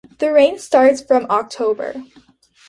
The 0.17 0.33
rain 0.33 0.57
starts 0.57 0.99
from 1.03 1.27
October. 1.29 1.93